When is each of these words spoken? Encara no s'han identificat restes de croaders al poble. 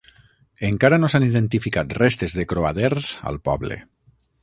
Encara 0.69 0.99
no 1.01 1.09
s'han 1.13 1.27
identificat 1.27 1.95
restes 2.01 2.37
de 2.41 2.49
croaders 2.55 3.15
al 3.33 3.43
poble. 3.51 3.83